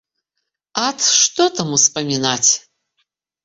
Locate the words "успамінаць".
1.79-2.51